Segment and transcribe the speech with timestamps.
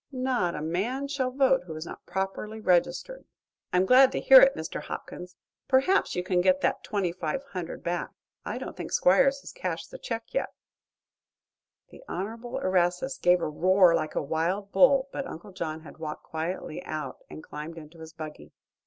[0.11, 3.23] "Not a man shall vote who is not properly registered."
[3.71, 4.81] "I'm glad to hear it, Mr.
[4.81, 5.35] Hopkins.
[5.67, 8.09] Perhaps you can get that twenty five hundred back.
[8.43, 10.53] I don't think Squiers has cashed the check yet."
[11.91, 16.23] The Honorable Erastus gave a roar like a wild bull, but Uncle John had walked
[16.23, 18.53] quietly out and climbed into his buggy.